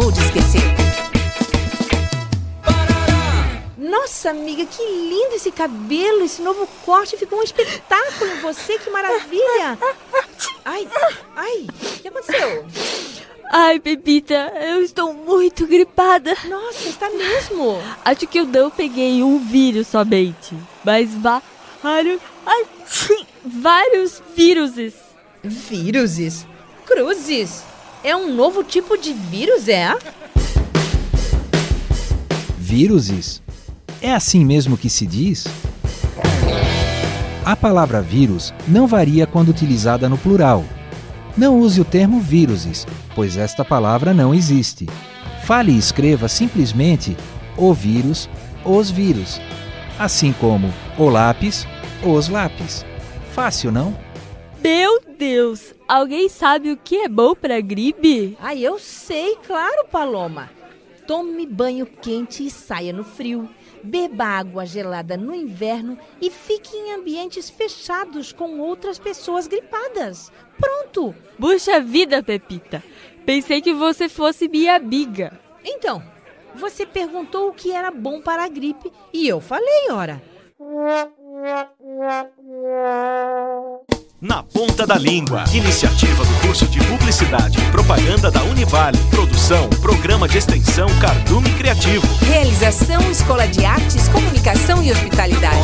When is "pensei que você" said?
73.24-74.08